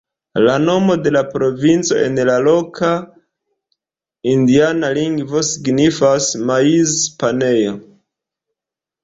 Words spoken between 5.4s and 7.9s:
signifas "maiz-panejo".